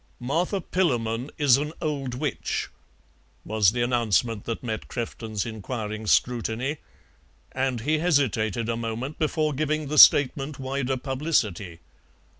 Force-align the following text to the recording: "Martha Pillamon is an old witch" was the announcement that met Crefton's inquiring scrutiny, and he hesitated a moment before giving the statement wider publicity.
"Martha 0.19 0.59
Pillamon 0.59 1.29
is 1.37 1.57
an 1.57 1.73
old 1.79 2.15
witch" 2.15 2.69
was 3.45 3.71
the 3.71 3.83
announcement 3.83 4.45
that 4.45 4.63
met 4.63 4.87
Crefton's 4.87 5.45
inquiring 5.45 6.07
scrutiny, 6.07 6.77
and 7.51 7.81
he 7.81 7.99
hesitated 7.99 8.67
a 8.67 8.75
moment 8.75 9.19
before 9.19 9.53
giving 9.53 9.89
the 9.89 9.99
statement 9.99 10.57
wider 10.57 10.97
publicity. 10.97 11.81